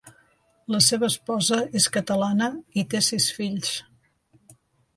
La 0.75 0.79
seva 0.85 1.09
esposa 1.13 1.59
és 1.81 1.87
catalana 1.99 2.49
i 2.83 2.87
té 2.95 3.05
sis 3.11 3.29
fills. 3.41 3.77